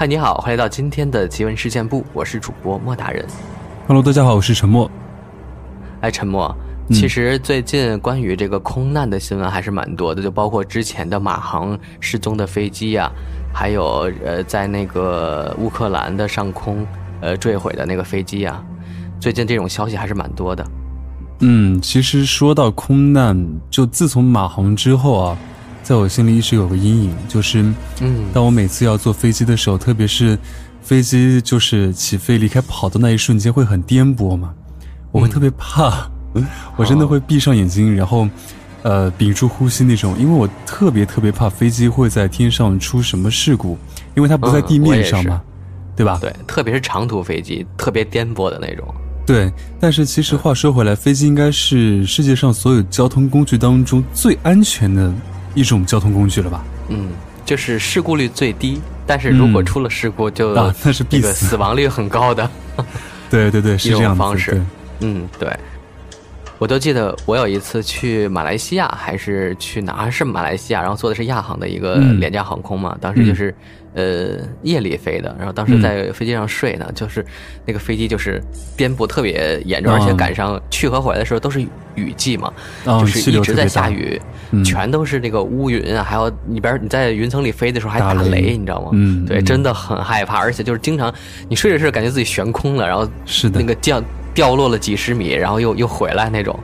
[0.00, 3.26] 嗨，你好，欢迎来到今天的奇闻事件部，我是主播莫大人。
[3.88, 4.88] Hello，大家好，我是陈默。
[6.02, 6.54] 哎，陈默，
[6.90, 13.10] 其实最近关于这个空难的新闻还是蛮多的，就包括之前的马航失踪的飞机呀，
[13.52, 16.86] 还有呃，在那个乌克兰的上空
[17.20, 18.64] 呃坠毁的那个飞机呀，
[19.18, 20.64] 最近这种消息还是蛮多的。
[21.40, 25.36] 嗯，其实说到空难，就自从马航之后啊。
[25.82, 27.62] 在我心里一直有个阴影，就是，
[28.00, 30.38] 嗯，当我每次要坐飞机的时候，特别是
[30.82, 34.52] 飞机就是起飞离开跑道那一瞬间会很颠簸嘛，
[35.10, 36.10] 我会特别怕，
[36.76, 38.28] 我真的会闭上眼睛，然后，
[38.82, 43.78] 呃，屏住呼吸那种，因为我特别特别怕飞机会在天上出什么事故，
[44.14, 45.40] 因为它不在地面上嘛，
[45.96, 46.18] 对吧？
[46.20, 48.86] 对，特别是长途飞机，特别颠簸的那种。
[49.26, 55.12] 对，但是其实话说回来，飞机应该是世界上所有交通工具当中最安全的。
[55.54, 56.64] 一种交通工具了吧？
[56.88, 57.10] 嗯，
[57.44, 62.48] 就是事故率最低，但是如果出了事故，就啊，那是必死死亡率很高的。
[63.30, 64.62] 对对对，是这样方式。
[65.00, 65.48] 嗯，对。
[66.58, 70.10] 我都记得，我有一次去马来西亚，还是去哪？
[70.10, 72.96] 是马来西亚，然后坐的是亚航的一个廉价航空嘛。
[73.00, 73.54] 当时就是，
[73.94, 77.24] 呃，夜里飞的，然后当时在飞机上睡呢，就是
[77.64, 78.42] 那个飞机就是
[78.76, 81.64] 颠簸特别严重，而且赶上去和回来的时候都是
[81.94, 82.52] 雨季嘛，
[82.84, 84.20] 就是一直在下雨，
[84.64, 88.90] 全都是那个乌云啊，还有里边你在云层里飞的时候还打雷，你知道吗？
[88.94, 91.14] 嗯，对，真的很害怕，而且就是经常
[91.48, 94.02] 你睡着睡着感觉自己悬空了，然后是的，那个降。
[94.38, 96.56] 掉落了几十米，然后又又回来那种，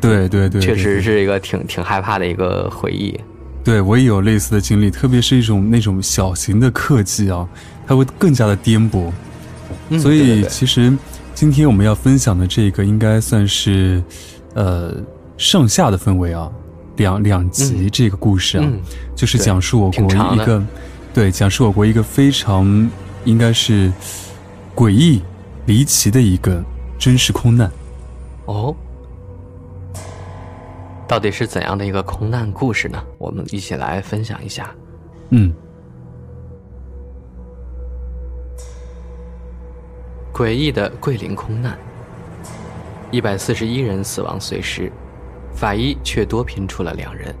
[0.00, 3.14] 对对对，确实是一个挺挺害怕的一个回忆。
[3.62, 7.46] 对我也有类似的经历，特别是一种那种小型的客机啊，
[7.86, 9.12] 它会更加的颠簸。
[9.98, 10.90] 所以其实
[11.34, 14.02] 今天我们要分享的这个应该算是
[14.54, 14.94] 呃
[15.36, 16.50] 上下的氛围啊，
[16.96, 18.64] 两两集这个故事啊，
[19.14, 20.64] 就是讲述我国一个
[21.12, 22.90] 对讲述我国一个非常
[23.26, 23.92] 应该是
[24.74, 25.20] 诡异
[25.66, 26.64] 离奇的一个。
[27.00, 27.72] 真实空难，
[28.44, 28.76] 哦，
[31.08, 33.02] 到底是怎样的一个空难故事呢？
[33.16, 34.70] 我们一起来分享一下。
[35.30, 35.50] 嗯，
[40.30, 41.78] 诡异的桂林空难，
[43.10, 44.92] 一百四十一人死亡碎尸，
[45.54, 47.34] 法医却多拼出了两人。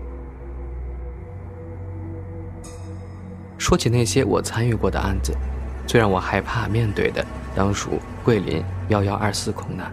[3.58, 5.36] 说起那些我参与过的案子，
[5.86, 7.22] 最让我害怕面对的，
[7.54, 8.64] 当属桂林。
[8.90, 9.88] 幺幺二四空难，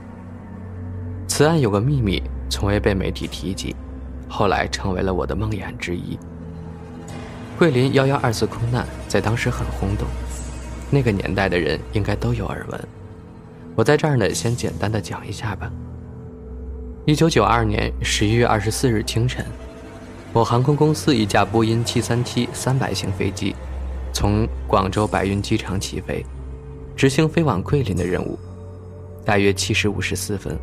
[1.27, 3.75] 此案有个秘密，从未被媒体提及，
[4.27, 6.17] 后来成为了我的梦魇之一。
[7.59, 10.07] 桂林幺幺二四空难在当时很轰动，
[10.89, 12.87] 那个年代的人应该都有耳闻。
[13.75, 15.71] 我在这儿呢，先简单的讲一下吧。
[17.05, 19.45] 一九九二年十一月二十四日清晨，
[20.33, 23.55] 某航空公司一架波音七三七三百型飞机，
[24.11, 26.25] 从广州白云机场起飞，
[26.97, 28.37] 执行飞往桂林的任务。
[29.23, 30.57] 大约七时五十四分，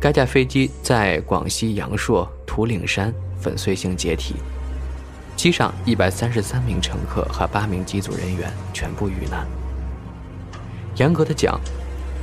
[0.00, 4.36] 该架飞机在广西阳朔土岭山粉碎性解体，
[5.34, 9.44] 机上一百三十三名乘客和八名机组人员全部遇难。
[10.94, 11.58] 严格的讲，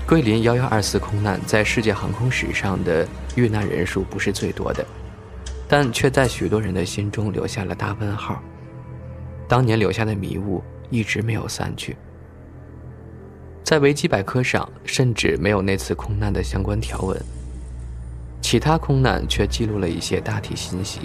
[0.07, 3.05] 桂林幺幺二四空难在世界航空史上的
[3.35, 4.85] 遇难人数不是最多的，
[5.67, 8.41] 但却在许多人的心中留下了大问号。
[9.49, 11.97] 当年留下的迷雾一直没有散去。
[13.63, 17.19] 在维基百科上，甚至没有那次空难的相关条文。
[18.41, 20.99] 其他空难却记录了一些大体信息。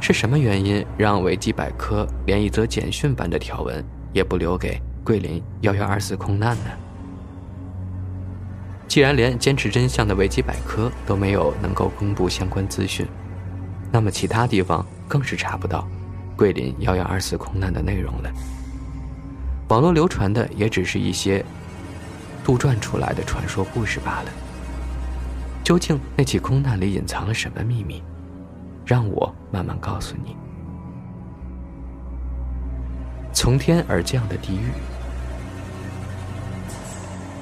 [0.00, 6.70] 是什么原因让维基百科连一则简讯般的条文也不留给桂林幺幺二四空难呢？
[8.88, 13.06] 既然连坚持真相的维基百科都没有能够公布相关资讯，
[13.92, 15.88] 那么其他地方更是查不到
[16.36, 18.30] 桂林幺幺二四空难的内容了。
[19.68, 21.44] 网络流传的也只是一些
[22.44, 24.30] 杜撰出来的传说故事罢了。
[25.64, 28.00] 究竟那起空难里隐藏了什么秘密？
[28.84, 30.36] 让我慢慢告诉你。
[33.32, 34.70] 从天而降的地狱。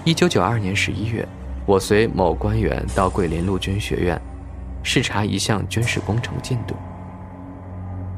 [0.05, 1.29] 一九九二年十一月，
[1.67, 4.19] 我随某官员到桂林陆军学院
[4.83, 6.75] 视察一项军事工程进度。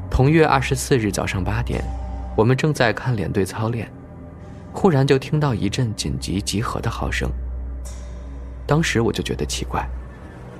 [0.09, 1.83] 同月二十四日早上八点，
[2.37, 3.91] 我们正在看连队操练。
[4.79, 7.27] 忽然就听到一阵紧急集合的号声。
[8.67, 9.83] 当时我就觉得奇怪，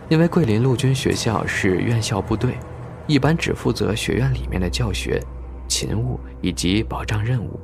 [0.10, 2.58] 因为桂林陆军学校是院校部队，
[3.06, 5.22] 一般只负责学院里面的教学、
[5.68, 7.60] 勤务以及保障任务，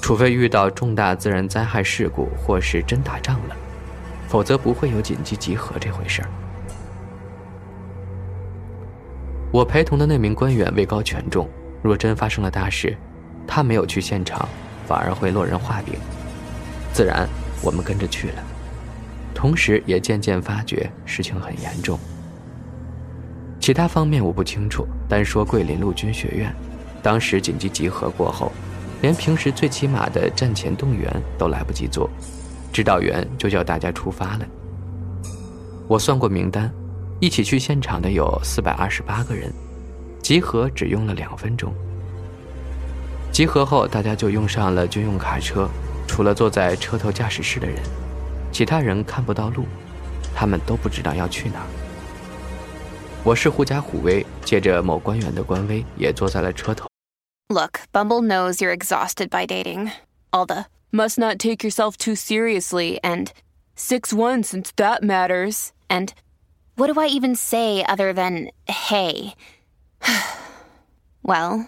[0.00, 3.54] 除非遇到重大自然灾害事故或是真打仗了，
[4.26, 6.28] 否则不会有紧急集合这回事儿。
[9.52, 11.46] 我陪同的那名官员位高权重，
[11.82, 12.96] 若真发生了大事，
[13.46, 14.48] 他没有去现场。
[14.86, 15.94] 反而会落人话柄。
[16.92, 17.28] 自然，
[17.62, 18.42] 我们跟着去了，
[19.34, 21.98] 同时也渐渐发觉事情很严重。
[23.60, 26.54] 其他方面我不清楚，单说桂林陆军学院，
[27.02, 28.52] 当时紧急集合过后，
[29.00, 32.08] 连平时最起码的战前动员都来不及做，
[32.72, 34.46] 指导员就叫大家出发了。
[35.88, 36.70] 我算过名单，
[37.20, 39.52] 一起去现场的有四百二十八个人，
[40.22, 41.74] 集合只用了两分钟。
[43.33, 45.69] 集合后，大家就用上了军用卡车，
[46.07, 47.77] 除了坐在车头驾驶室的人，
[48.51, 49.65] 其他人看不到路，
[50.35, 51.67] 他们都不知道要去哪儿。
[53.23, 56.87] 我是狐假虎威，借着某官员的官威，也坐在了车头。
[57.49, 59.91] Look, Bumble knows you're exhausted by dating.
[60.31, 63.27] All the must not take yourself too seriously and
[63.75, 65.69] six one since that matters.
[65.87, 66.09] And
[66.75, 69.33] what do I even say other than hey?
[71.23, 71.67] well,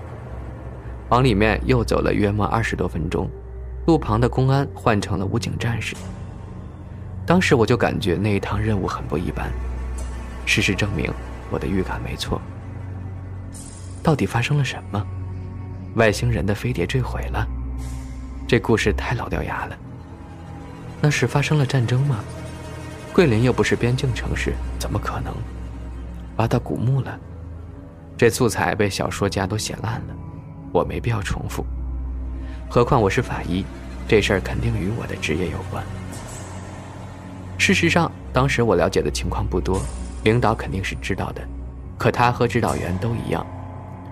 [1.11, 3.29] 往里面又走了约莫二十多分钟，
[3.85, 5.93] 路旁的公安换成了武警战士。
[7.25, 9.51] 当时我就感觉那一趟任务很不一般。
[10.45, 11.11] 事实证明，
[11.49, 12.41] 我的预感没错。
[14.01, 15.05] 到底发生了什么？
[15.95, 17.45] 外星人的飞碟坠毁了？
[18.47, 19.77] 这故事太老掉牙了。
[21.01, 22.19] 那是发生了战争吗？
[23.11, 25.33] 桂林又不是边境城市，怎么可能？
[26.37, 27.19] 挖到古墓了？
[28.17, 30.15] 这素材被小说家都写烂了，
[30.71, 31.65] 我没必要重复。
[32.69, 33.65] 何况我是法医，
[34.07, 35.83] 这事儿肯定与我的职业有关。
[37.57, 39.81] 事实上，当时我了解的情况不多。
[40.23, 41.41] 领导肯定是知道的，
[41.97, 43.43] 可他和指导员都一样，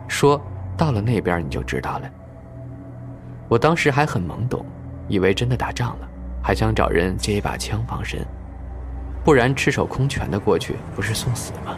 [0.07, 0.41] 说
[0.75, 2.09] 到了那边你就知道了。
[3.47, 4.65] 我当时还很懵懂，
[5.07, 6.09] 以为真的打仗了，
[6.41, 8.25] 还想找人借一把枪防身，
[9.23, 11.77] 不然赤手空拳的过去不是送死吗？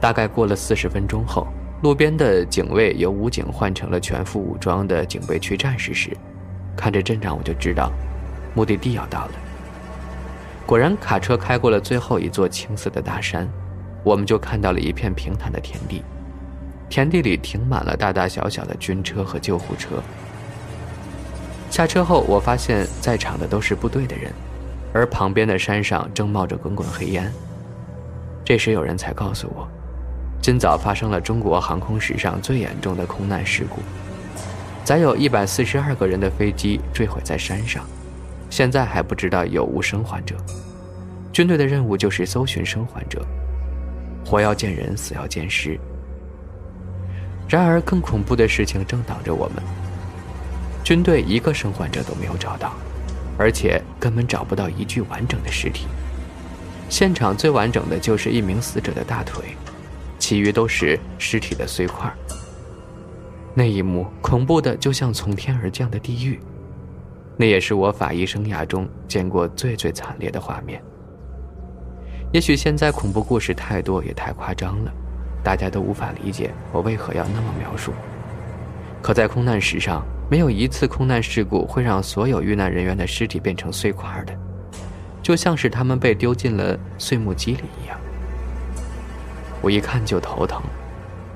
[0.00, 1.46] 大概过了四十分钟后，
[1.82, 6.16] 路边的警卫由武警换成了全副武装的警备区战士时，
[6.74, 7.92] 看着阵仗我就知道，
[8.54, 9.32] 目的地要到了。
[10.64, 13.46] 果然，卡车开过了最后一座青色的大山，
[14.02, 16.02] 我们就看到了一片平坦的田地，
[16.88, 20.02] 田地里停满了大大小小的军车和救护车。
[21.70, 24.32] 下车后，我发现在场的都是部队的人，
[24.94, 27.30] 而旁边的山上正冒着滚滚黑烟。
[28.42, 29.68] 这时，有人才告诉我，
[30.46, 33.80] 今早发生了中国航空史上最严重的空难事故，
[34.84, 37.84] 载有一百四十二个人的飞机坠毁在山上。
[38.48, 40.36] 现在还不知道有无生还者，
[41.32, 43.26] 军队的任务就是搜寻生还者，
[44.24, 45.76] 活要见人，死要见尸。
[47.48, 49.56] 然而，更恐怖的事情正等着我们。
[50.84, 52.72] 军队一个生还者都没有找到，
[53.36, 55.88] 而且根本找不到一具完整的尸体。
[56.88, 59.56] 现场最完整的就是一名死者的大腿，
[60.26, 62.12] 其余都是尸体的碎块。
[63.54, 66.40] 那一幕恐怖的就像从天而降的地狱。
[67.36, 70.82] 那也是我法医生涯中见过最最惨烈的画面。
[72.32, 74.92] 也许现在恐怖故事太多也太夸张了，
[75.44, 77.92] 大家都无法理解我为何要那么描述。
[79.00, 84.36] 可在空难史上，没有一次空难事故会让所有遇难人员的尸体变成碎块的，
[85.22, 87.96] 就像是他们被丢进了碎木机里一样。
[89.66, 90.62] 我一看就头疼。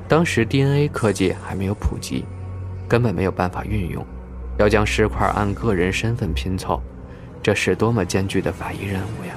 [0.07, 2.25] 当时 DNA 科技还没有普及，
[2.89, 4.07] 根本没有办法运用。
[4.57, 6.81] 要将尸块按个人身份拼凑，
[7.43, 9.35] 这是多么艰巨的法医任务呀！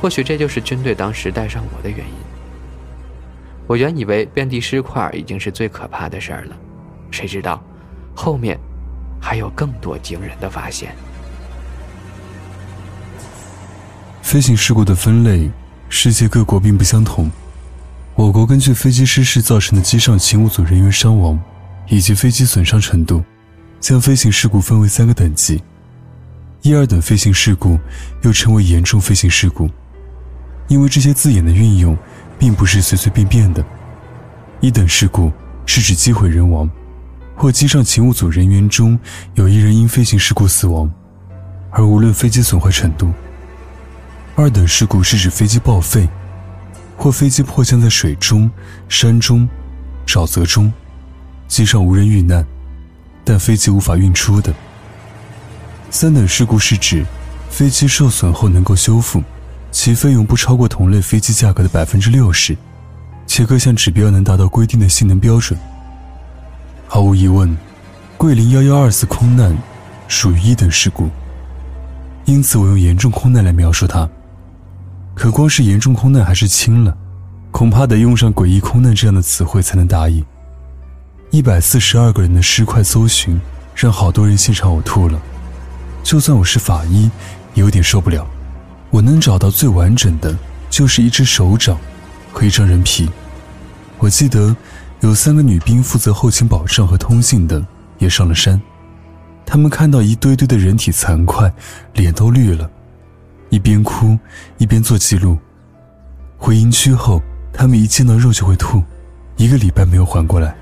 [0.00, 2.14] 或许这就是军队当时带上我的原因。
[3.68, 6.56] 我原以为遍地尸块已经是最可怕的事儿了，
[7.12, 7.62] 谁知道
[8.12, 8.58] 后面
[9.22, 10.92] 还有更多惊人的发现。
[14.20, 15.48] 飞行事故的分类，
[15.88, 17.30] 世界各国并不相同。
[18.16, 21.38] 我国根据飞机失事造成的机上勤务组人员伤亡
[21.88, 23.22] 以及飞机损伤程度。
[23.80, 25.62] 将飞行事故分为三个等级，
[26.62, 27.78] 一二等飞行事故
[28.22, 29.68] 又称为严重飞行事故，
[30.68, 31.94] 因为这些字眼的运用
[32.38, 33.62] 并不是随随便便的。
[34.60, 35.30] 一等事故
[35.66, 36.66] 是指机毁人亡，
[37.36, 38.98] 或机上勤务组人员中
[39.34, 40.90] 有一人因飞行事故死亡，
[41.70, 43.12] 而无论飞机损坏程度。
[44.34, 46.08] 二等事故是指飞机报废，
[46.96, 48.50] 或飞机迫降在水中、
[48.88, 49.48] 山中、
[50.06, 50.72] 沼泽中，
[51.48, 52.44] 机上无人遇难。
[53.26, 54.52] 但飞机无法运出的。
[55.90, 57.06] 三等事故是指
[57.48, 59.22] 飞机受损后能够修复，
[59.72, 62.54] 其费用不超过同类飞机价格的百分之六十，
[63.26, 65.58] 且各项指标能达到规定的性能标准。
[66.86, 67.56] 毫无疑问，
[68.18, 69.56] 桂林幺幺二四空难
[70.06, 71.08] 属于一等事故，
[72.26, 74.06] 因此我用严重空难来描述它。
[75.14, 76.96] 可光是严重空难还是轻了，
[77.50, 80.24] 恐怕得用上诡异空难这样的词汇才能答应。
[81.30, 83.40] 一百四十二个人的尸块搜寻，
[83.74, 85.20] 让好多人现场呕吐了。
[86.02, 87.10] 就算我是法医，
[87.54, 88.26] 也有点受不了。
[88.90, 90.36] 我能找到最完整的，
[90.68, 91.78] 就是一只手掌
[92.32, 93.08] 和一张人皮。
[93.98, 94.54] 我记得
[95.00, 97.64] 有三个女兵负责后勤保障和通信的，
[97.98, 98.60] 也上了山。
[99.46, 101.52] 他们看到一堆堆的人体残块，
[101.94, 102.70] 脸都绿了，
[103.54, 104.18] 一边哭
[104.58, 105.38] 一边做记录。
[106.36, 108.82] 回营区后，他们一见到肉就会吐，
[109.36, 110.52] 一个礼拜没有缓过来。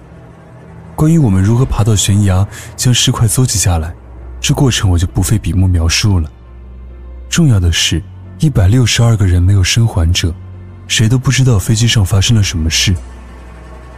[0.95, 2.47] 关于我们如何爬到悬崖
[2.77, 3.95] 将尸块搜集下来。
[4.43, 6.31] 这过程我就不费笔墨描述了。
[7.31, 8.03] 重要的是，
[8.41, 10.35] 一百六十二个人没有生还者，
[10.87, 12.95] 谁都不知道飞机上发生了什么事。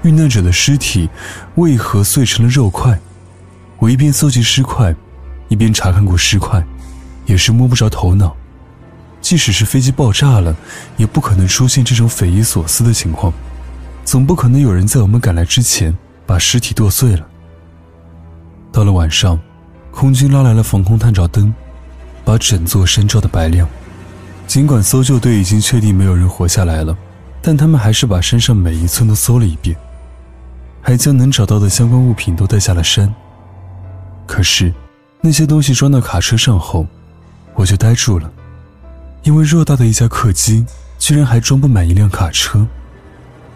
[0.03, 1.11] 遇难者的尸体
[1.57, 2.97] 为何碎成了肉块？
[3.81, 4.95] 我一边搜集尸块，
[5.49, 6.65] 一边查看过尸块，
[7.27, 8.37] 也是摸不着头脑。
[9.25, 10.55] 即使是飞机爆炸了，
[10.99, 13.33] 也不可能出现这种匪夷所思的情况。
[14.05, 17.27] 总不可能有人在我们赶来之前把尸体剁碎了。
[18.71, 19.41] 到了晚上。
[19.91, 21.55] 空军拉来了防空探照灯，
[22.25, 23.69] 把整座山照得白亮。
[24.45, 26.99] 尽管搜救队已经确定没有人活下来了，
[27.41, 29.77] 但他们还是把山上每一寸都搜了一遍，
[30.83, 33.15] 还将能找到的相关物品都带下了山。
[34.27, 34.75] 可是，
[35.21, 36.85] 那些东西装到卡车上后，
[37.55, 38.29] 我就呆住了，
[39.25, 40.67] 因为偌大的一架客机
[40.99, 42.67] 居然还装不满一辆卡车，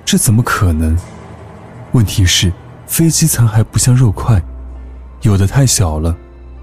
[0.04, 0.96] 这怎么可能？
[1.92, 2.50] 问题是，
[2.86, 4.42] 飞机残骸不像肉块，
[5.22, 6.16] 有的太小了。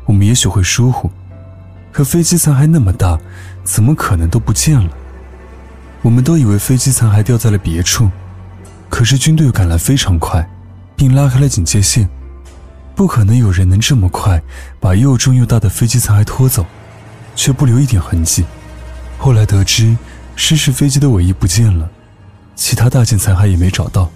[0.05, 1.09] 我们也许会疏忽，
[1.91, 3.19] 可飞机残骸那么大，
[3.63, 4.89] 怎么可能都不见了？
[6.01, 8.09] 我们都以为飞机残骸掉在了别处，
[8.89, 10.47] 可是军队赶来非常快，
[10.95, 12.09] 并拉开了警戒线，
[12.95, 14.41] 不可能有人能这么快
[14.79, 16.65] 把又重又大的飞机残骸拖走，
[17.35, 18.43] 却不留一点痕迹。
[19.17, 19.98] 后来得知，
[20.36, 21.89] 失事飞机的尾翼不见了，
[22.55, 24.12] 其他大件残骸也没找到。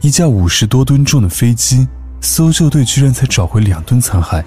[0.00, 1.88] 一架五十多吨重的飞机，
[2.20, 4.44] 搜救队居然才找回两吨残骸。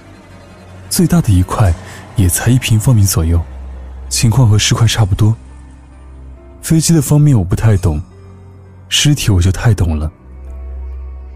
[0.90, 1.74] 最大的一块
[2.16, 3.42] 也才一平方米左右，
[4.10, 5.36] 情况和尸块差不多。
[6.62, 8.02] 飞机的方面我不太懂，
[8.88, 10.12] 尸体我就太懂了。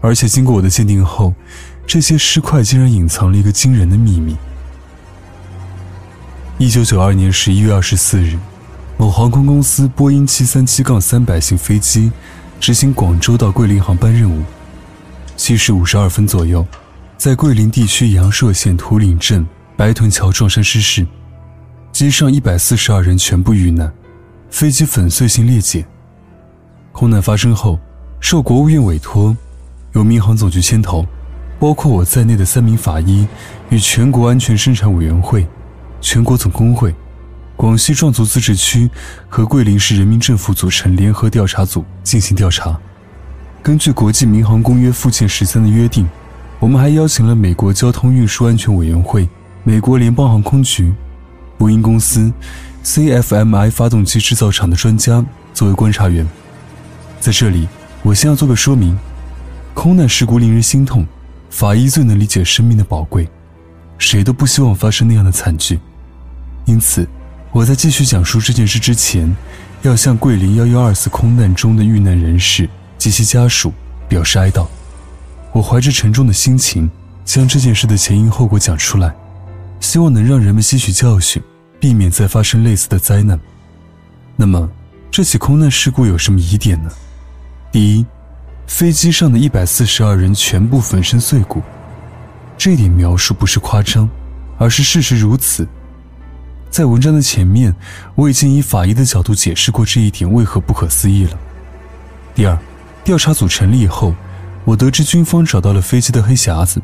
[0.00, 1.34] 而且经过我的鉴定后，
[1.86, 4.36] 这些尸块竟然隐藏了一个惊人的秘密。
[6.58, 8.34] 一九九二年十一月二十四日，
[8.96, 12.10] 某航空公司波音七三七杠三百型飞机
[12.58, 14.42] 执行广州到桂林航班任务，
[15.36, 16.66] 七时五十二分左右。
[17.18, 19.46] 在桂林地区阳朔县土岭镇
[19.76, 21.06] 白屯桥撞山失事，
[21.92, 23.92] 机上一百四十二人全部遇难，
[24.48, 25.84] 飞机粉碎性裂解。
[26.90, 27.78] 空难发生后，
[28.18, 29.36] 受国务院委托，
[29.92, 31.04] 由民航总局牵头，
[31.60, 33.28] 包括我在内的三名法医
[33.68, 35.46] 与全国安全生产委员会、
[36.00, 36.94] 全国总工会、
[37.56, 38.90] 广西壮族自治区
[39.28, 42.78] 和桂林市人民政府组成联合调查组进行调查。
[43.62, 46.06] 根据国际民航公约附件十三的约定。
[46.58, 49.28] 我们还邀请了美国交通运输安全委员会、
[49.62, 50.90] 美国联邦航空局、
[51.58, 52.32] 波音公司、
[52.82, 55.22] CFMI 发动机制造厂的专家
[55.52, 56.26] 作为观察员。
[57.20, 57.68] 在这里，
[58.02, 58.98] 我先要做个说明：
[59.74, 61.06] 空难事故令人心痛，
[61.50, 63.28] 法医最能理解生命的宝贵，
[63.98, 65.78] 谁都不希望发生那样的惨剧。
[66.64, 67.08] 因此，
[67.52, 69.34] 我在继续讲述这件事之前，
[69.82, 73.72] 要向桂林幺幺二次空难中的遇难人士及其家属
[74.08, 74.66] 表示哀悼。
[75.52, 76.90] 我怀着沉重的心情，
[77.24, 79.14] 将这件事的前因后果讲出来，
[79.80, 81.42] 希望能让人们吸取教训，
[81.80, 83.38] 避免再发生类似的灾难。
[84.34, 84.68] 那么，
[85.10, 86.90] 这起空难事故有什么疑点呢？
[87.72, 88.04] 第一，
[88.66, 91.62] 飞机上的一百四十二人全部粉身碎骨，
[92.58, 94.08] 这点描述不是夸张，
[94.58, 95.66] 而是事实如此。
[96.70, 97.74] 在文章的前面，
[98.14, 101.38] 我已经以法医的角度解释过这一点为何不可思议了。
[102.34, 102.58] 第二，
[103.04, 104.14] 调查组成立以后。
[104.64, 106.82] 我得知军方找到了飞机的黑匣子，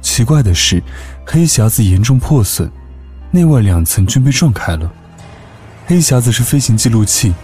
[0.00, 0.82] 奇怪的是，
[1.26, 2.72] 黑匣子严重破损，
[3.30, 4.90] 内外两层均被撞开了。
[5.84, 7.34] 黑匣子是飞行记录器，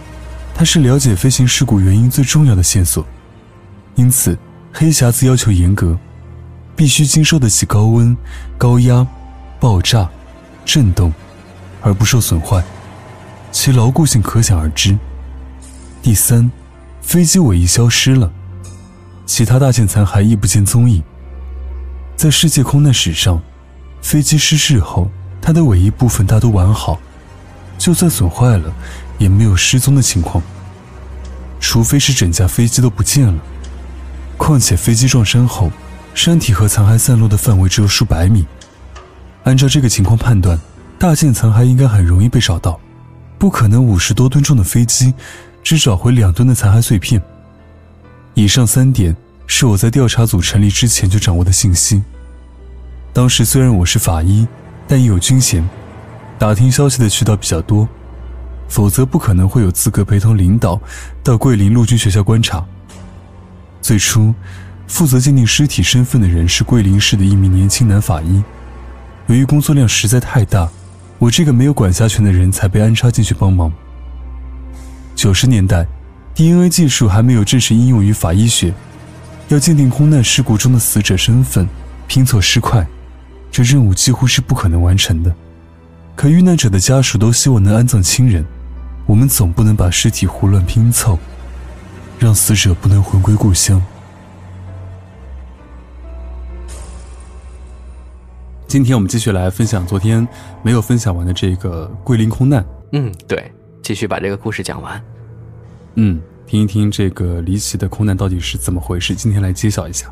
[0.55, 3.05] 它是了解飞行事故原因最重要的线索，
[3.93, 4.35] 因此
[4.73, 5.95] 黑匣子要求严格，
[6.79, 8.15] 必须经受得起高温、
[8.57, 9.05] 高压、
[9.59, 10.09] 爆炸、
[10.63, 11.13] 震动，
[11.81, 12.63] 而不受损坏，
[13.51, 14.97] 其牢固性可想而知。
[16.01, 16.49] 第三，
[17.01, 18.31] 飞机尾翼消失了。
[19.25, 21.03] 其他大件残骸亦不见踪影。
[22.15, 23.41] 在世界空难史上，
[24.01, 26.97] 飞机失事后，它的尾翼部分大都完好，
[27.77, 28.73] 就算损坏了，
[29.17, 30.41] 也没有失踪的情况。
[31.59, 33.37] 除非是整架飞机都不见了。
[34.37, 35.69] 况且飞机撞山后，
[36.13, 38.45] 山体和残骸散落的范围只有数百米，
[39.43, 40.59] 按照这个情况判断，
[40.97, 42.79] 大件残骸应该很容易被找到，
[43.37, 45.13] 不可能五十多吨重的飞机
[45.63, 47.21] 只找回两吨的残骸碎片。
[48.33, 49.15] 以上三点
[49.47, 52.03] 是我在调查组成立之前就掌握的信息。
[53.13, 54.47] 当时虽然我是法医，
[54.87, 55.67] 但也有军衔，
[56.37, 57.87] 打听消息的渠道比较多，
[58.67, 60.79] 否则不可能会有资格陪同领导
[61.23, 62.63] 到桂林陆军学校观察。
[63.81, 64.33] 最初，
[64.89, 68.43] 负责鉴定尸体身份的人是桂林市的一名年轻男法医。
[69.27, 70.67] 由于工作量实在太大，
[71.19, 73.71] 我这个没有管辖权的人才被安插进去帮忙。
[75.15, 75.85] 九十年代
[76.33, 78.73] ，DNA 技术还没有正式应用于法医学，
[79.49, 81.69] 要鉴定空难事故中的死者身份，
[82.07, 82.85] 拼凑尸块，
[83.51, 85.33] 这任务几乎是不可能完成的。
[86.15, 88.43] 可遇难者的家属都希望能安葬亲人，
[89.05, 91.17] 我们总不能把尸体胡乱拼凑。
[92.17, 93.81] 让死者不能魂归故乡。
[98.69, 100.25] 今天我们继续来分享昨天
[100.61, 102.63] 没有分享完的这个桂林空难。
[102.91, 105.03] 嗯，对，继续把这个故事讲完。
[105.95, 109.15] 嗯，听一听这个离奇的空难到底是怎么回事。
[109.15, 110.07] 今天来揭晓一下。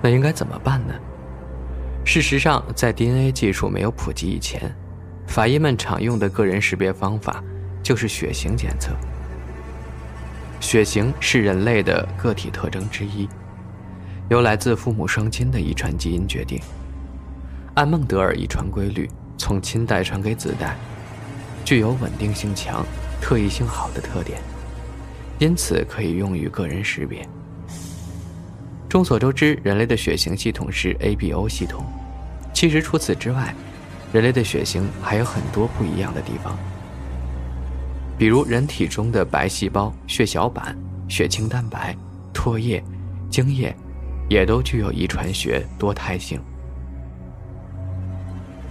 [0.00, 0.94] 那应该怎么办呢？
[2.02, 4.74] 事实上，在 DNA 技术没有普及以前，
[5.26, 7.44] 法医们常用的个人识别方法。
[7.82, 8.92] 就是血型检测。
[10.60, 13.28] 血型是人类的个体特征之一，
[14.34, 16.60] 由来自父母双亲的遗传基因决定。
[17.74, 20.76] 按孟德尔遗传规律，从亲代传给子代，
[21.64, 22.84] 具有稳定性强、
[23.20, 24.40] 特异性好的特点，
[25.38, 27.24] 因此可以用于个人识别。
[28.88, 31.84] 众所周知，人类的血型系统是 ABO 系统。
[32.52, 33.54] 其实除此之外，
[34.12, 36.58] 人类的血型还有很多不一样的地方。
[38.18, 40.76] 比如人体中的白细胞、血小板、
[41.08, 41.96] 血清蛋白、
[42.32, 42.82] 唾液、
[43.30, 43.72] 精液，
[44.28, 46.40] 也都具有遗传学多态性。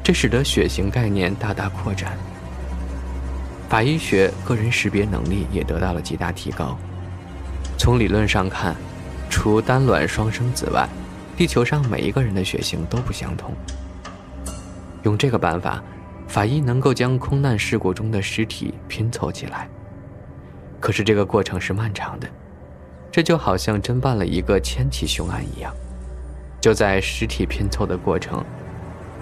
[0.04, 2.18] 这使得血型概念大大扩展，
[3.70, 6.78] 法医学个人识别能力也得到了极大提高。
[7.78, 8.76] 从理论上看，
[9.30, 10.88] 除单卵双生子外，
[11.38, 13.54] 地球上每一个人的血型都不相同。
[15.04, 15.84] 用这个办法。
[16.26, 19.70] 法医能够将空难事故中的尸体拼凑起来，
[20.80, 22.28] 可是这个过程是漫长的，
[23.14, 25.72] 这就好像侦办了一个千起凶案一样。
[26.60, 28.44] 就在尸体拼凑的过程，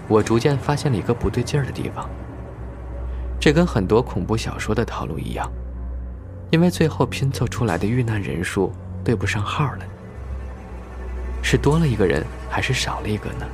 [0.07, 2.09] 我逐渐发现了一个不对劲儿的地方。
[3.37, 5.51] 这跟很多恐怖小说的套路一样，
[6.51, 8.71] 因为最后拼凑出来的遇难人数
[9.03, 9.85] 对不上号了，
[11.43, 13.45] 是多了一个人还是少了一个呢？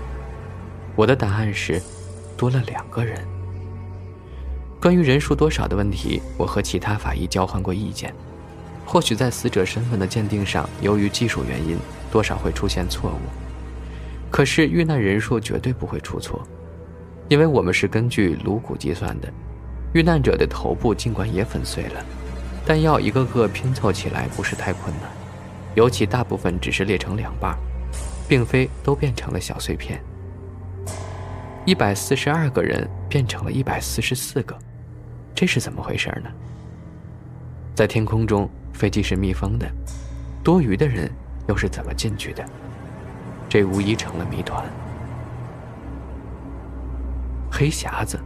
[0.96, 1.82] 我的答案是，
[2.38, 3.26] 多了两个人。
[4.80, 8.14] 关于人数多少的问题，我和其他法医交换过意见。
[8.88, 11.78] 或许在死者身份的鉴定上，由于技术原因，
[12.10, 13.20] 多少会出现错误。
[14.32, 16.42] 可是遇难人数绝对不会出错，
[17.28, 19.28] 因为我们是根据颅骨计算的。
[19.94, 22.06] 遇难者的头部尽管也粉碎了，
[22.66, 25.12] 但要一个个拼凑起来不是太困难，
[25.76, 27.58] 尤其大部分只是裂成两半，
[28.26, 30.02] 并非都变成了小碎片。
[31.66, 34.58] 一百四十二个人变成了一百四十四个。
[35.36, 36.30] 这是怎么回事呢？
[37.76, 39.68] 在天空中，飞机是密封的，
[40.44, 41.12] 多余的人
[41.48, 42.46] 又是怎么进去的？
[43.50, 44.64] 这无疑成了谜团。
[47.52, 48.20] 黑匣子。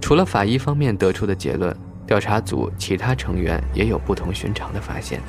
[0.00, 5.20] 除了法医方面得出的结论，调查组其他成员也有不同寻常的发现，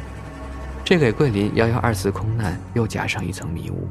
[0.86, 3.88] 这给桂林幺幺二四空难又加上一层迷雾。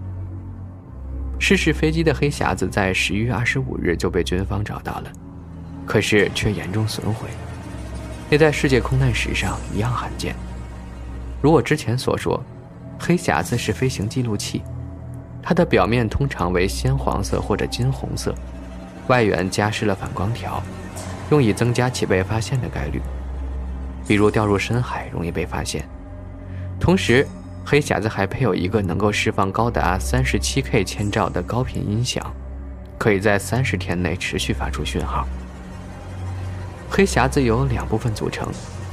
[1.41, 5.13] 失事飞机的黑匣子在十一月二十五日就被军方找到了。
[5.85, 7.29] 可是却严重损毁，
[8.29, 10.35] 那在世界空难史上一样罕见。
[11.41, 12.43] 如我之前所说，
[12.99, 14.63] 黑匣子是飞行记录器，
[15.43, 18.35] 它的表面通常为鲜黄色或者金红色，
[19.07, 20.61] 外缘加湿了反光条，
[21.31, 23.01] 用以增加其被发现的概率。
[24.09, 25.85] 比如掉入深海容易被发现。
[26.81, 27.27] 同时，
[27.65, 32.25] 黑匣子还配有一个能够释放高达三十七 K 千兆的高频音响，
[32.99, 35.27] 可以在三十天内持续发出讯号。
[36.97, 38.49] 黑匣子由两部分组成，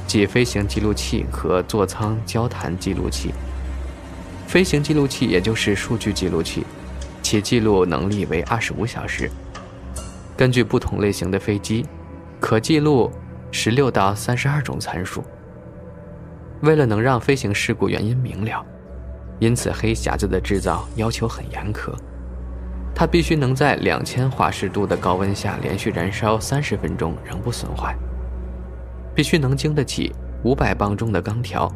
[0.06, 3.34] 即飞行记录器和座舱交谈记录器。
[4.46, 6.66] 飞行记录器也就是数据记录器，
[7.22, 9.32] 其记录能力为二十五小时。
[10.36, 11.86] 根据不同类型的飞机，
[12.42, 13.10] 可记录
[13.52, 15.24] 十六到三十二种参数。
[16.60, 18.66] 为了能让飞行事故原因明了，
[19.40, 21.94] 因此黑匣子的制造要求很严苛，
[22.96, 27.96] 它必须能在两千华氏度的高温下连续燃烧三十分钟仍不损坏，
[29.16, 31.72] 必须能经得起五百磅重的钢条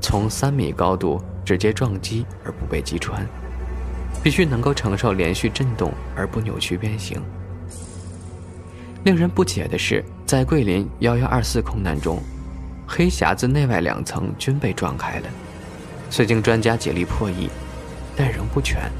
[0.00, 3.26] 从三米高度直接撞击而不被击穿，
[4.22, 7.22] 必须能够承受连续震动而不扭曲变形。
[9.04, 12.18] 令人不解的是，在桂林幺幺二四空难中，
[12.86, 15.26] 黑匣子内外两层均被撞开了，
[16.08, 17.50] 虽经专家竭力破译，
[18.16, 18.90] 但仍不全。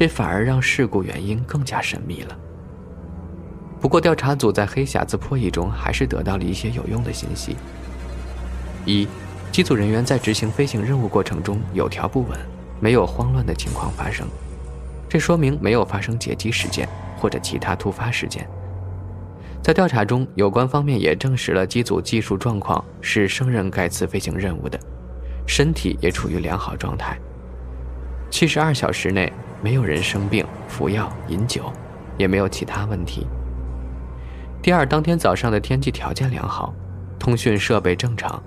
[0.00, 2.34] 这反而让事故原因更加神秘了。
[3.78, 7.54] 不过，调查组在黑匣子破译中还是得到了一些有用的信息：
[8.86, 9.06] 一，
[9.52, 12.30] 机组人员在执行飞行任务过程中有条不紊，
[12.80, 14.26] 没有慌乱的情况发生，
[15.06, 18.48] 这说明没有发生劫机事件或者其他突发事件。
[19.62, 24.80] 在调查中，有关方面也证实了机组技术状况是胜任该次飞行任务的，
[25.46, 27.18] 身体也处于良好状态。
[28.30, 29.30] 七十二小时内
[29.62, 31.72] 没有人生病、服药、饮酒，
[32.16, 33.26] 也没有其他问题。
[34.62, 36.74] 第二，当天早上的天气条件良好，
[37.18, 38.42] 通讯设备正常。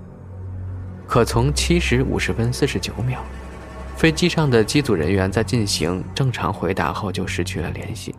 [1.07, 3.19] 可从七时五十分四十九秒，
[3.95, 8.15] 飞机上的机组人员在进行正常回答后就失去了联系。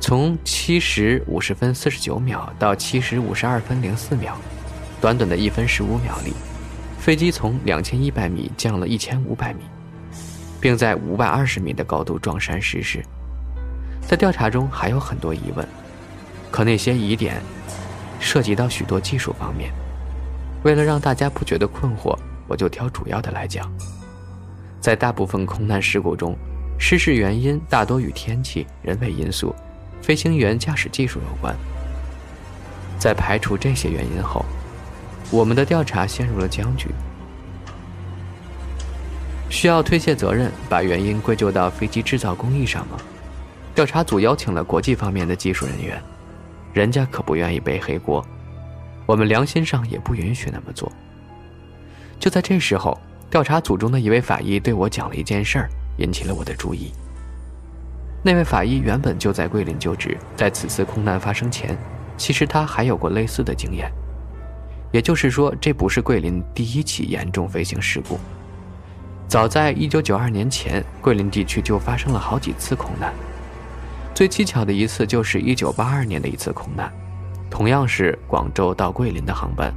[0.00, 4.36] 从七时五十分四十九秒到七时五十二分零四秒，
[5.00, 6.32] 短短的一分十五秒里，
[6.98, 9.60] 飞机从两千一百米降了一千五百米，
[10.60, 13.04] 并在五百二十米的高度撞山失事。
[14.00, 15.66] 在调查中还有很多疑问，
[16.50, 17.40] 可那些疑点
[18.18, 19.72] 涉及到许多技术方面。
[20.64, 23.70] 为了让大家不觉得困惑，我就挑主要的来讲。
[24.80, 26.36] 在大部分空难事故中，
[26.78, 29.54] 失事原因大多与天气、人为因素。
[30.00, 31.54] 飞行员驾驶技术有关。
[32.98, 34.44] 在排除这些原因后，
[35.30, 36.88] 我们的调查陷入了僵局。
[39.50, 42.96] 需要推卸责任，把原因归咎到飞机制造工艺上吗？
[43.74, 46.02] 调查组邀请了国际方面的技术人员，
[46.72, 48.24] 人家可不愿意背黑锅，
[49.06, 50.90] 我们良心上也不允许那么做。
[52.18, 52.98] 就在这时候，
[53.30, 56.92] 调查组中的一位法医对我讲了一件事儿，引起了我的注意。
[58.22, 61.78] 那位法医原本就在桂林就职，在此次空难发生前，
[62.16, 63.90] 其实他还有过类似的经验。
[64.90, 68.18] 也就是说，这不是桂林第一起严重飞行事故。
[69.28, 73.12] 早在1992年前，桂林地区就发生了好几次空难。
[74.14, 76.90] 最蹊跷的一次就是1982年的一次空难，
[77.50, 79.70] 同样是广州到桂林的航班，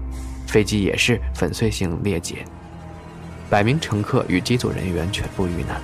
[0.48, 2.46] 飞机也是粉碎性裂解，
[3.50, 5.82] 百名乘客与机组人员全部遇难。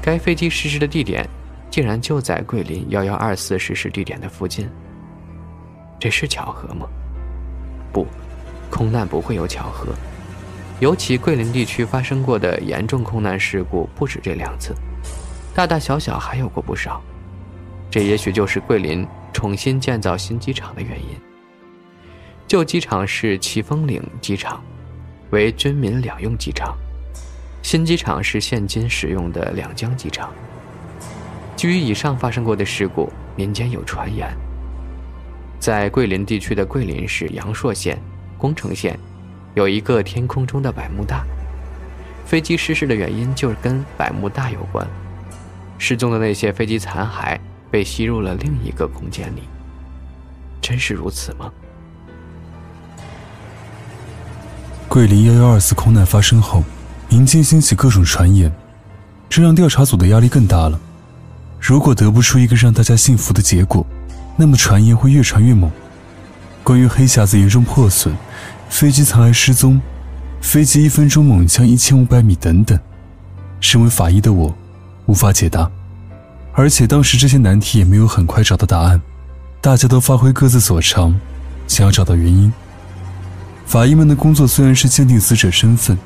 [0.00, 1.28] 该飞机失事的地点，
[1.70, 4.66] 竟然就在桂林幺幺二四失事地点的附近。
[6.00, 6.86] 这是巧合吗？
[7.92, 8.06] 不，
[8.70, 9.92] 空难不会有巧合。
[10.80, 14.72] 尤其桂林地区发生过的严重空难事故不止这两次，
[15.52, 17.02] 大大小小还有过不少。
[17.90, 21.08] 这也许就是桂林重新建造新机场的原因。
[22.46, 24.62] 旧机场是奇峰岭机场，
[25.30, 26.76] 为军民两用机场。
[27.60, 30.32] 新机场是现今使用的两江机场。
[31.56, 34.32] 基于以上发生过的事故，民间有传言，
[35.58, 38.00] 在桂林地区的桂林市阳朔县、
[38.38, 38.96] 宫城县，
[39.58, 41.24] 有一个天空中的百慕大，
[42.24, 44.86] 飞机失事的原因就是跟百慕大有关。
[45.78, 47.36] 失踪的那些飞机残骸
[47.68, 49.42] 被吸入了另一个空间里，
[50.62, 51.50] 真是如此吗？
[54.88, 56.62] 桂林幺幺二四空难发生后。
[57.10, 58.52] 民间兴起各种传言，
[59.28, 60.78] 这让调查组的压力更大了。
[61.58, 63.84] 如果得不出一个让大家信服的结果，
[64.36, 65.68] 那么传言会越传越猛。
[66.62, 68.14] 关于黑匣子严重破损、
[68.68, 69.80] 飞机残骸失踪、
[70.40, 72.78] 飞机一分钟猛降一千五百米等等，
[73.60, 74.54] 身为法医的我
[75.06, 75.70] 无法解答。
[76.52, 79.00] 而且当时这些难题也没有很快找到答案，
[79.60, 81.18] 大家都发挥各自所长，
[81.66, 82.52] 想要找到原因。
[83.66, 85.96] 法医们的工作虽然是鉴定死者身份。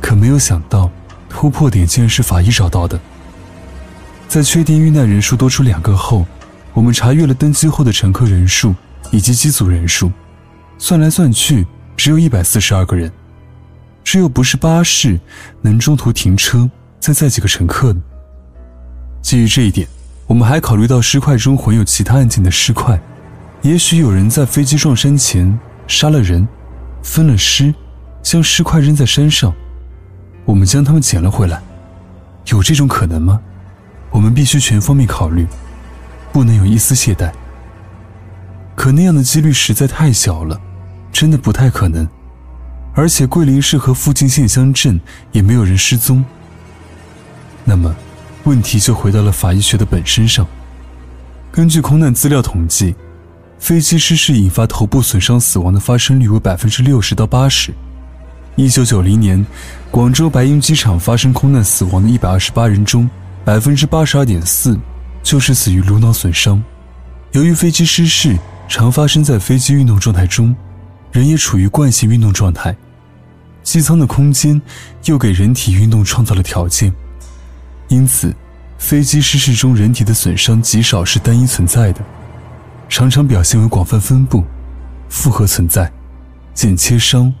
[0.00, 0.90] 可没有想到，
[1.30, 3.00] 突破点竟然是法医找到的。
[4.28, 6.26] 在确定遇难人数多出两个后，
[6.74, 8.74] 我们查阅了登机后的乘客人数
[9.10, 10.12] 以及机组人数，
[10.76, 13.10] 算来算去只有一百四十二个人，
[14.02, 15.18] 只有不是巴士
[15.62, 16.68] 能中途停车
[17.00, 18.00] 再载几个乘客呢。
[19.22, 19.88] 基于这一点，
[20.26, 23.00] 我们还考虑到尸块中混有其他案件的尸块，
[23.62, 26.46] 也许有人在飞机撞山前杀了人，
[27.02, 27.74] 分了尸，
[28.22, 29.52] 将尸块扔在山上。
[30.44, 31.62] 我们将他们捡了回来，
[32.48, 33.40] 有这种可能吗？
[34.10, 35.46] 我们必须全方面考虑，
[36.32, 37.32] 不能有一丝懈怠。
[38.76, 40.60] 可那样的几率实在太小了，
[41.14, 42.06] 真的不太可能。
[42.92, 45.00] 而且桂林市和附近县乡镇
[45.32, 46.24] 也没有人失踪。
[47.64, 47.94] 那么，
[48.42, 50.46] 问题就回到了法医学的本身上。
[51.50, 52.94] 根据空难资料统计，
[53.58, 57.72] 飞机失事引发头部损伤死亡的发生率为百分之六十到八十。
[58.56, 59.44] 一九九零年，
[59.90, 63.08] 广州白云机场发生空难死亡的一百二十八人中，
[63.44, 64.78] 百分之八十二点四
[65.22, 66.62] 就是死于颅脑损伤。
[67.32, 68.36] 由于飞机失事
[68.68, 70.54] 常发生在飞机运动状态中，
[71.14, 72.76] 人也处于惯性运动状态。
[73.62, 74.60] 机舱的空间
[75.04, 76.92] 又给人体运动创造了条件，
[77.86, 78.34] 因此，
[78.78, 82.00] 飞机失事中人体的损伤极少是单一存在的，
[82.88, 84.44] 常常表现为广泛分布、
[85.08, 85.90] 复合存在、
[86.52, 87.32] 剪切伤、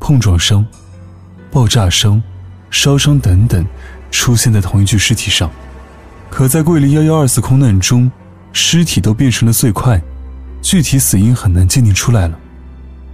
[0.00, 0.66] 碰撞伤、
[1.50, 2.22] 爆炸伤、
[2.70, 3.62] 烧伤等等，
[4.10, 5.50] 出现在同一具尸体上。
[6.30, 8.10] 可在桂林幺幺二四空难中，
[8.54, 10.00] 尸体都变成了碎块，
[10.62, 12.38] 具体死因很难鉴定出来了，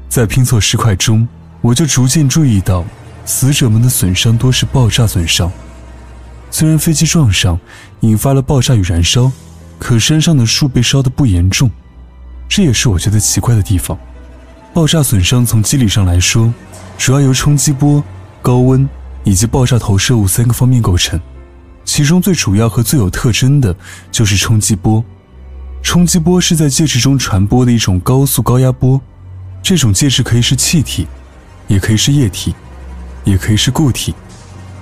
[0.09, 1.27] 在拼凑尸块中。
[1.63, 2.85] 我就逐渐注意到，
[3.25, 5.51] 死者们的损伤多是爆炸损伤。
[6.51, 7.59] 虽然飞机撞上，
[8.01, 9.33] 引发了爆炸与燃烧，
[9.79, 11.69] 可山上的树被烧得不严重，
[12.49, 13.99] 这也是我觉得奇怪的地方。
[14.73, 16.53] 爆炸损伤从机理上来说，
[16.97, 18.05] 主要由冲击波、
[18.43, 18.89] 高温
[19.25, 21.21] 以及爆炸投射物三个方面构成，
[21.85, 23.75] 其中最主要和最有特征的
[24.13, 25.03] 就是冲击波。
[25.83, 29.01] 冲击波是在介质中传播的一种高速高压波，
[29.69, 31.09] 这种介质可以是气体。
[31.67, 32.55] 也可以是液体，
[33.25, 34.15] 也可以是固体。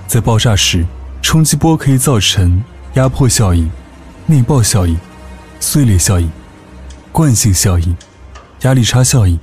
[0.05, 0.85] 在爆炸时，
[1.19, 3.67] 冲击波可以造成压迫效应、
[4.27, 4.95] 内爆效应、
[5.59, 6.29] 碎裂效应、
[7.11, 7.97] 惯性效应、
[8.61, 9.39] 压力差效应，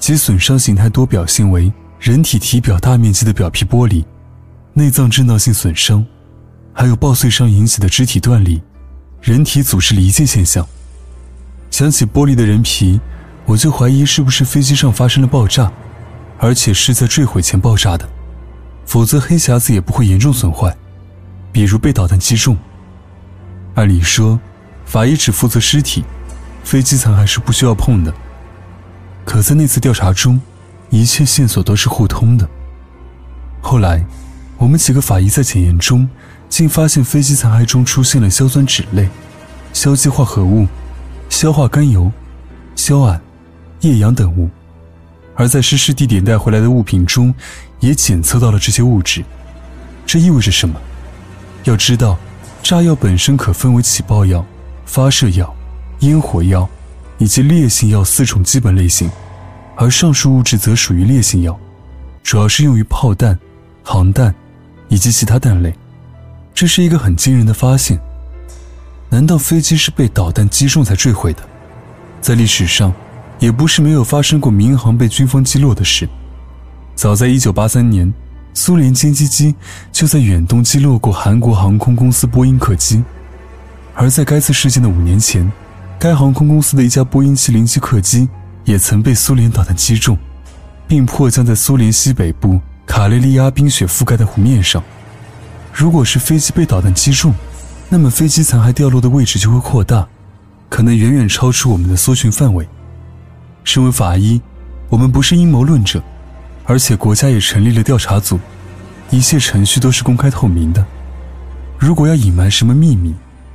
[0.00, 4.04] 其损伤形态多表现为人体体表大面积的表皮剥离、
[4.72, 6.04] 内脏震荡性损伤，
[6.72, 8.60] 还有爆碎伤引起的肢体断裂、
[9.20, 10.66] 人体组织离间现象。
[11.70, 13.00] 想起剥离的人皮，
[13.46, 15.72] 我就怀疑是不是飞机上发生了爆炸。
[16.38, 18.04] 而且是在坠毁前爆炸的，
[18.84, 20.76] 否则黑匣子也不会严重损坏，
[21.52, 22.58] 比如被导弹击中。
[23.76, 24.40] 按理说，
[24.84, 26.02] 法医只负责尸体，
[26.64, 28.12] 飞机残骸是不需要碰的。
[29.24, 30.40] 可在那次调查中，
[30.90, 32.48] 一切线索都是互通的。
[33.60, 34.04] 后来，
[34.58, 36.10] 我们几个法医在检验中，
[36.48, 39.08] 竟发现飞机残骸中出现了硝酸酯类、
[39.72, 40.66] 硝基化合物、
[41.28, 42.10] 硝化甘油、
[42.74, 43.20] 硝铵、
[43.82, 44.50] 液氧等物。
[45.34, 47.34] 而在失事地点带回来的物品中，
[47.80, 49.24] 也检测到了这些物质。
[50.04, 50.78] 这意味着什么？
[51.64, 52.18] 要知道，
[52.62, 54.44] 炸药本身可分为起爆药、
[54.84, 55.54] 发射药、
[56.00, 56.68] 烟火药
[57.16, 59.10] 以及烈性药四种基本类型，
[59.74, 61.58] 而上述物质则属于烈性药，
[62.22, 63.38] 主要是用于炮弹、
[63.82, 64.34] 航弹
[64.88, 65.74] 以及其他弹类。
[66.52, 67.98] 这是一个很惊人的发现。
[69.08, 71.42] 难道飞机是被导弹击中才坠毁的？
[72.20, 72.92] 在历史上。
[73.42, 76.08] 也不是没有发生过民航被军方击落的事。
[76.94, 78.14] 早在1983年，
[78.54, 79.52] 苏联歼击机
[79.90, 83.02] 就在远东击落过韩国航空公司波音客机。
[83.94, 85.50] 而在该次事件的五年前，
[85.98, 88.28] 该航空公司的一架波音707客机
[88.64, 90.16] 也曾被苏联导弹击中，
[90.86, 94.80] 并迫降在苏联西北部卡累利亚冰雪覆盖的湖面上。
[95.72, 97.34] 如果是飞机被导弹击中，
[97.88, 100.06] 那么飞机残骸掉落的位置就会扩大，
[100.68, 102.64] 可能远远超出我们的搜寻范围。
[103.64, 104.40] 身为法医，
[104.88, 106.02] 我们不是阴谋论者，
[106.64, 108.38] 而且国家也成立了调查组，
[109.10, 110.84] 一切程序都是公开透明的。
[111.78, 113.14] 如果要隐瞒什么秘密，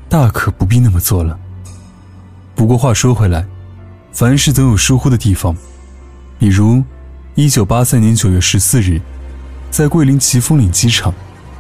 [0.10, 1.38] 大可不必那么做了。
[2.56, 3.46] 不过话说回来，
[4.12, 5.56] 凡事总有疏忽的地方，
[6.39, 6.84] 比如，
[7.36, 9.00] 一九八三年九月十四日，
[9.70, 11.13] 在桂林奇峰岭机场，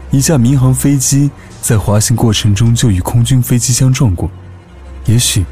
[0.09, 1.29] 一架民航飞机
[1.61, 4.29] 在滑行过程中就与空军飞机相撞过，
[5.05, 5.45] 也许。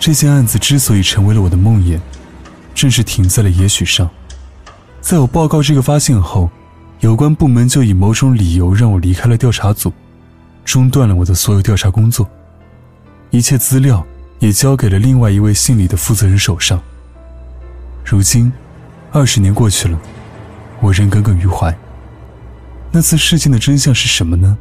[0.00, 1.98] 这件案子之所以成为了我的梦魇，
[2.74, 4.08] 正是停在了“也许”上。
[5.00, 6.48] 在我报告这个发现后，
[7.00, 9.92] 有关部门就以某种理由让我离开了调查组，
[10.64, 12.28] 中断了我的所有调查工作，
[13.30, 14.06] 一切资料
[14.38, 16.80] 也交给了另外一位姓李的负责人手上。
[18.04, 18.52] 如今，
[19.10, 19.98] 二十年过去了，
[20.80, 21.76] 我仍耿耿于怀。
[22.92, 24.56] 那次事件的真相是什么呢？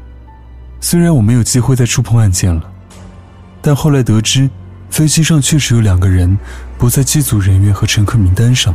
[0.82, 2.72] 虽然我没有机会再触碰案件了，
[3.62, 4.50] 但后来得知。
[4.90, 6.38] 飞机上确实有两个人
[6.78, 8.74] 不在机组人员和乘客名单上，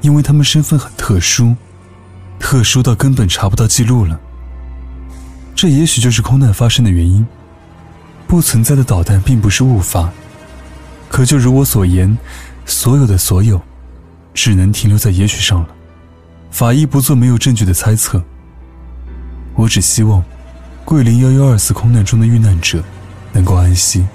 [0.00, 1.54] 因为他们身份很特殊，
[2.38, 4.20] 特殊到根本查不到记录了。
[5.54, 7.26] 这也许就是空难发生的原因。
[8.26, 10.10] 不存在的导弹并不是误发，
[11.08, 12.16] 可就如我所言，
[12.64, 13.60] 所有的所有，
[14.32, 15.68] 只能停留在也许上了。
[16.50, 18.22] 法医不做没有证据的猜测。
[19.54, 20.24] 我只希望，
[20.84, 22.82] 桂林幺幺二四空难中的遇难者
[23.32, 24.06] 能够安息。